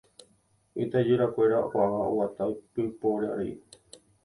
Itajyrakuéra 0.83 1.59
ko'ág̃a 1.75 2.01
oguata 2.07 2.43
ipypore 2.81 3.27
ári. 3.37 3.49